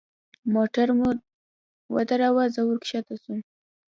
[0.53, 1.09] موټر مو
[1.95, 3.39] ودراوه زه وركښته سوم.